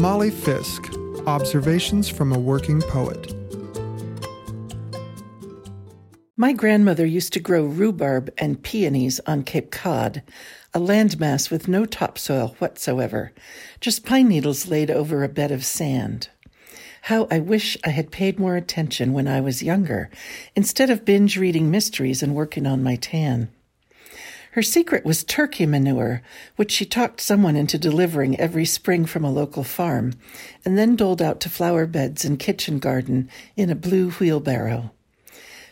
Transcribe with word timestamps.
Molly 0.00 0.30
Fisk 0.30 0.90
Observations 1.26 2.08
from 2.08 2.32
a 2.32 2.38
Working 2.38 2.80
Poet. 2.80 3.34
My 6.38 6.54
grandmother 6.54 7.04
used 7.04 7.34
to 7.34 7.38
grow 7.40 7.66
rhubarb 7.66 8.32
and 8.38 8.62
peonies 8.62 9.20
on 9.26 9.42
Cape 9.42 9.70
Cod, 9.70 10.22
a 10.72 10.80
landmass 10.80 11.50
with 11.50 11.68
no 11.68 11.84
topsoil 11.84 12.56
whatsoever, 12.60 13.32
just 13.82 14.06
pine 14.06 14.28
needles 14.28 14.68
laid 14.68 14.90
over 14.90 15.22
a 15.22 15.28
bed 15.28 15.50
of 15.50 15.66
sand. 15.66 16.30
How 17.02 17.28
I 17.30 17.38
wish 17.38 17.76
I 17.84 17.90
had 17.90 18.10
paid 18.10 18.38
more 18.38 18.56
attention 18.56 19.12
when 19.12 19.28
I 19.28 19.42
was 19.42 19.62
younger, 19.62 20.08
instead 20.56 20.88
of 20.88 21.04
binge 21.04 21.36
reading 21.36 21.70
mysteries 21.70 22.22
and 22.22 22.34
working 22.34 22.66
on 22.66 22.82
my 22.82 22.96
tan. 22.96 23.50
Her 24.52 24.62
secret 24.62 25.04
was 25.04 25.22
turkey 25.22 25.64
manure, 25.64 26.22
which 26.56 26.72
she 26.72 26.84
talked 26.84 27.20
someone 27.20 27.54
into 27.54 27.78
delivering 27.78 28.38
every 28.40 28.64
spring 28.64 29.04
from 29.06 29.24
a 29.24 29.30
local 29.30 29.62
farm, 29.62 30.14
and 30.64 30.76
then 30.76 30.96
doled 30.96 31.22
out 31.22 31.38
to 31.40 31.48
flower 31.48 31.86
beds 31.86 32.24
and 32.24 32.38
kitchen 32.38 32.80
garden 32.80 33.30
in 33.56 33.70
a 33.70 33.76
blue 33.76 34.10
wheelbarrow. 34.10 34.90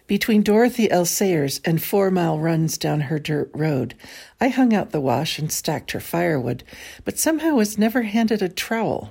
Between 0.06 0.42
Dorothy 0.42 0.90
L. 0.90 1.04
Sayers 1.04 1.60
and 1.64 1.82
four 1.82 2.10
mile 2.10 2.38
runs 2.38 2.78
down 2.78 3.02
her 3.02 3.18
dirt 3.18 3.50
road, 3.52 3.94
I 4.40 4.48
hung 4.48 4.72
out 4.72 4.90
the 4.90 5.00
wash 5.00 5.38
and 5.40 5.50
stacked 5.50 5.90
her 5.90 6.00
firewood, 6.00 6.62
but 7.04 7.18
somehow 7.18 7.56
was 7.56 7.78
never 7.78 8.02
handed 8.02 8.42
a 8.42 8.48
trowel. 8.48 9.10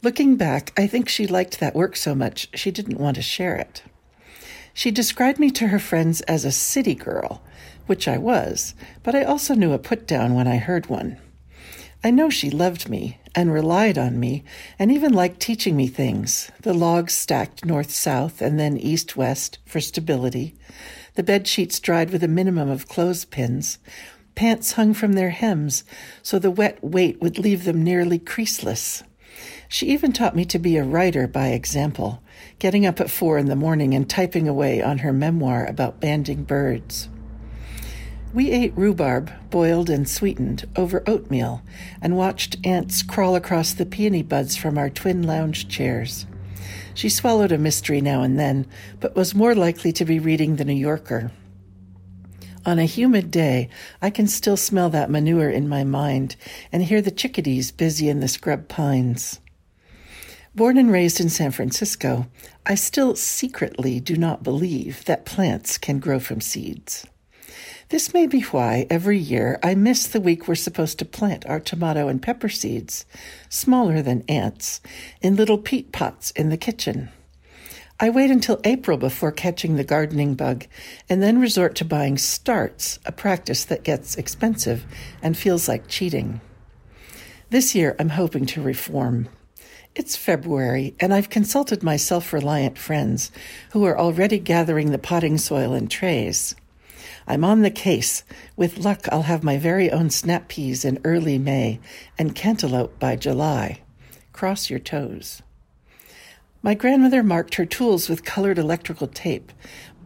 Looking 0.00 0.36
back, 0.36 0.72
I 0.78 0.86
think 0.86 1.08
she 1.08 1.26
liked 1.26 1.58
that 1.58 1.74
work 1.74 1.96
so 1.96 2.14
much 2.14 2.48
she 2.54 2.70
didn't 2.70 3.00
want 3.00 3.16
to 3.16 3.22
share 3.22 3.56
it. 3.56 3.82
She 4.72 4.90
described 4.90 5.38
me 5.38 5.50
to 5.50 5.68
her 5.68 5.78
friends 5.78 6.22
as 6.22 6.44
a 6.44 6.52
city 6.52 6.94
girl, 6.94 7.42
which 7.86 8.08
I 8.08 8.18
was, 8.18 8.74
but 9.02 9.14
I 9.14 9.24
also 9.24 9.54
knew 9.54 9.72
a 9.72 9.78
put 9.78 10.06
down 10.06 10.34
when 10.34 10.46
I 10.46 10.56
heard 10.56 10.86
one. 10.86 11.18
I 12.04 12.10
know 12.10 12.30
she 12.30 12.50
loved 12.50 12.88
me 12.88 13.18
and 13.34 13.52
relied 13.52 13.96
on 13.96 14.18
me 14.18 14.44
and 14.78 14.90
even 14.90 15.12
liked 15.12 15.40
teaching 15.40 15.76
me 15.76 15.86
things 15.86 16.50
the 16.62 16.74
logs 16.74 17.14
stacked 17.14 17.64
north 17.64 17.90
south 17.90 18.42
and 18.42 18.58
then 18.58 18.76
east 18.76 19.16
west 19.16 19.58
for 19.64 19.80
stability, 19.80 20.56
the 21.14 21.22
bed 21.22 21.46
sheets 21.46 21.78
dried 21.78 22.10
with 22.10 22.24
a 22.24 22.28
minimum 22.28 22.68
of 22.68 22.88
clothespins, 22.88 23.78
pants 24.34 24.72
hung 24.72 24.94
from 24.94 25.12
their 25.12 25.30
hems 25.30 25.84
so 26.22 26.38
the 26.38 26.50
wet 26.50 26.82
weight 26.82 27.20
would 27.20 27.38
leave 27.38 27.64
them 27.64 27.84
nearly 27.84 28.18
creaseless. 28.18 29.02
She 29.68 29.86
even 29.86 30.12
taught 30.12 30.36
me 30.36 30.44
to 30.46 30.58
be 30.58 30.76
a 30.76 30.84
writer 30.84 31.26
by 31.26 31.48
example, 31.48 32.22
getting 32.58 32.84
up 32.84 33.00
at 33.00 33.10
four 33.10 33.38
in 33.38 33.46
the 33.46 33.56
morning 33.56 33.94
and 33.94 34.08
typing 34.08 34.48
away 34.48 34.82
on 34.82 34.98
her 34.98 35.12
memoir 35.12 35.64
about 35.64 36.00
banding 36.00 36.44
birds. 36.44 37.08
We 38.34 38.50
ate 38.50 38.72
rhubarb, 38.74 39.30
boiled 39.50 39.90
and 39.90 40.08
sweetened, 40.08 40.66
over 40.74 41.02
oatmeal, 41.06 41.62
and 42.00 42.16
watched 42.16 42.56
ants 42.64 43.02
crawl 43.02 43.36
across 43.36 43.74
the 43.74 43.84
peony 43.84 44.22
buds 44.22 44.56
from 44.56 44.78
our 44.78 44.88
twin 44.88 45.22
lounge 45.22 45.68
chairs. 45.68 46.24
She 46.94 47.10
swallowed 47.10 47.52
a 47.52 47.58
mystery 47.58 48.00
now 48.00 48.22
and 48.22 48.38
then, 48.38 48.66
but 49.00 49.14
was 49.14 49.34
more 49.34 49.54
likely 49.54 49.92
to 49.92 50.06
be 50.06 50.18
reading 50.18 50.56
The 50.56 50.64
New 50.64 50.72
Yorker. 50.72 51.30
On 52.64 52.78
a 52.78 52.84
humid 52.84 53.30
day, 53.30 53.68
I 54.00 54.08
can 54.08 54.26
still 54.26 54.56
smell 54.56 54.88
that 54.90 55.10
manure 55.10 55.50
in 55.50 55.68
my 55.68 55.84
mind 55.84 56.36
and 56.70 56.82
hear 56.82 57.02
the 57.02 57.10
chickadees 57.10 57.70
busy 57.70 58.08
in 58.08 58.20
the 58.20 58.28
scrub 58.28 58.66
pines. 58.68 59.40
Born 60.54 60.78
and 60.78 60.90
raised 60.90 61.20
in 61.20 61.28
San 61.28 61.50
Francisco, 61.50 62.28
I 62.64 62.76
still 62.76 63.14
secretly 63.16 64.00
do 64.00 64.16
not 64.16 64.42
believe 64.42 65.04
that 65.04 65.26
plants 65.26 65.76
can 65.76 65.98
grow 65.98 66.18
from 66.20 66.40
seeds. 66.40 67.06
This 67.88 68.14
may 68.14 68.26
be 68.26 68.42
why 68.42 68.86
every 68.88 69.18
year 69.18 69.58
I 69.62 69.74
miss 69.74 70.06
the 70.06 70.20
week 70.20 70.48
we're 70.48 70.54
supposed 70.54 70.98
to 70.98 71.04
plant 71.04 71.46
our 71.46 71.60
tomato 71.60 72.08
and 72.08 72.22
pepper 72.22 72.48
seeds, 72.48 73.04
smaller 73.48 74.02
than 74.02 74.24
ants, 74.28 74.80
in 75.20 75.36
little 75.36 75.58
peat 75.58 75.92
pots 75.92 76.30
in 76.32 76.48
the 76.48 76.56
kitchen. 76.56 77.10
I 78.00 78.10
wait 78.10 78.30
until 78.30 78.60
April 78.64 78.96
before 78.96 79.30
catching 79.30 79.76
the 79.76 79.84
gardening 79.84 80.34
bug 80.34 80.66
and 81.08 81.22
then 81.22 81.40
resort 81.40 81.76
to 81.76 81.84
buying 81.84 82.18
starts, 82.18 82.98
a 83.06 83.12
practice 83.12 83.64
that 83.66 83.84
gets 83.84 84.16
expensive 84.16 84.84
and 85.22 85.36
feels 85.36 85.68
like 85.68 85.86
cheating. 85.86 86.40
This 87.50 87.74
year 87.74 87.94
I'm 87.98 88.08
hoping 88.08 88.46
to 88.46 88.62
reform. 88.62 89.28
It's 89.94 90.16
February, 90.16 90.96
and 90.98 91.12
I've 91.12 91.28
consulted 91.28 91.82
my 91.82 91.96
self 91.96 92.32
reliant 92.32 92.78
friends 92.78 93.30
who 93.72 93.84
are 93.84 93.98
already 93.98 94.38
gathering 94.38 94.90
the 94.90 94.98
potting 94.98 95.36
soil 95.36 95.74
in 95.74 95.86
trays. 95.86 96.54
I'm 97.26 97.44
on 97.44 97.62
the 97.62 97.70
case. 97.70 98.24
With 98.56 98.78
luck, 98.78 99.06
I'll 99.10 99.22
have 99.22 99.44
my 99.44 99.58
very 99.58 99.90
own 99.90 100.10
snap 100.10 100.48
peas 100.48 100.84
in 100.84 101.00
early 101.04 101.38
May 101.38 101.80
and 102.18 102.34
cantaloupe 102.34 102.98
by 102.98 103.16
July. 103.16 103.80
Cross 104.32 104.70
your 104.70 104.78
toes. 104.78 105.42
My 106.62 106.74
grandmother 106.74 107.22
marked 107.22 107.56
her 107.56 107.66
tools 107.66 108.08
with 108.08 108.24
colored 108.24 108.58
electrical 108.58 109.08
tape, 109.08 109.52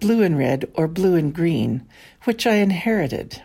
blue 0.00 0.22
and 0.22 0.38
red 0.38 0.71
or 0.75 0.88
blue 0.88 1.15
and 1.15 1.34
green, 1.34 1.87
which 2.25 2.47
I 2.47 2.55
inherited. 2.55 3.43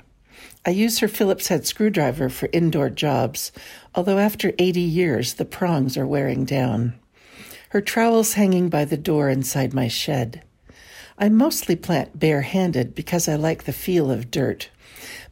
I 0.65 0.69
use 0.69 0.99
her 0.99 1.07
Phillips 1.07 1.47
head 1.47 1.65
screwdriver 1.65 2.29
for 2.29 2.49
indoor 2.53 2.89
jobs, 2.89 3.51
although 3.95 4.19
after 4.19 4.53
80 4.59 4.79
years 4.79 5.33
the 5.33 5.45
prongs 5.45 5.97
are 5.97 6.07
wearing 6.07 6.45
down. 6.45 6.93
Her 7.69 7.81
trowel's 7.81 8.33
hanging 8.33 8.69
by 8.69 8.85
the 8.85 8.97
door 8.97 9.29
inside 9.29 9.73
my 9.73 9.87
shed. 9.87 10.43
I 11.21 11.29
mostly 11.29 11.75
plant 11.75 12.17
barehanded 12.19 12.95
because 12.95 13.29
I 13.29 13.35
like 13.35 13.65
the 13.65 13.73
feel 13.73 14.09
of 14.09 14.31
dirt. 14.31 14.71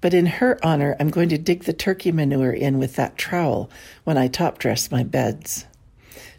But 0.02 0.14
in 0.14 0.28
her 0.28 0.60
honor, 0.64 0.96
I'm 1.00 1.10
going 1.10 1.30
to 1.30 1.38
dig 1.40 1.64
the 1.64 1.74
turkey 1.74 2.12
manure 2.12 2.54
in 2.54 2.78
with 2.78 2.96
that 2.96 3.18
trowel 3.18 3.72
when 4.04 4.16
I 4.16 4.28
top 4.28 4.60
dress 4.60 4.92
my 4.92 5.02
beds. 5.02 5.66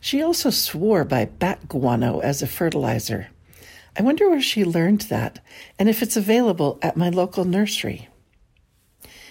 She 0.01 0.23
also 0.23 0.51
swore 0.51 1.05
by 1.05 1.25
bat 1.25 1.69
guano 1.69 2.21
as 2.21 2.43
a 2.43 2.47
fertilizer. 2.47 3.27
I 3.99 4.03
wonder 4.03 4.31
where 4.31 4.41
she 4.41 4.65
learned 4.65 5.03
that 5.03 5.41
and 5.81 5.89
if 5.89 6.01
it's 6.01 6.17
available 6.17 6.79
at 6.81 6.97
my 6.97 7.09
local 7.09 7.45
nursery. 7.45 8.09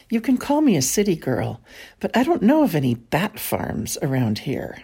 You 0.09 0.19
can 0.19 0.38
call 0.38 0.59
me 0.59 0.75
a 0.75 0.81
city 0.81 1.16
girl, 1.16 1.62
but 2.02 2.16
I 2.18 2.24
don't 2.24 2.41
know 2.41 2.63
of 2.63 2.75
any 2.75 2.94
bat 2.94 3.40
farms 3.40 3.97
around 4.02 4.40
here. 4.40 4.84